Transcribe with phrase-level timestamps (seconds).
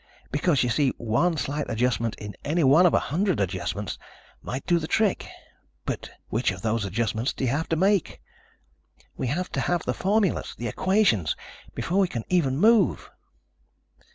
[0.31, 3.99] Because, you see, one slight adjustment in any one of a hundred adjustments
[4.41, 5.27] might do the trick...
[5.85, 8.19] but which of those adjustments do you have to make?
[9.15, 11.35] We have to have the formulas, the equations,
[11.75, 13.11] before we can even move."